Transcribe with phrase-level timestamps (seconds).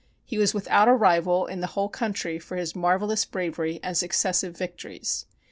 [0.25, 4.57] He was without a rival in the whole country for his marvelous bravery and successive
[4.57, 5.27] victories.